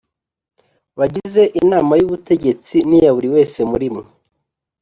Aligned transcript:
bagize 0.99 1.41
Inama 1.61 1.93
y 1.99 2.03
ubutegetsi 2.07 2.75
n 2.87 2.91
iya 2.97 3.11
buri 3.15 3.29
wese 3.35 3.59
muri 3.71 3.87
mwe 3.93 4.03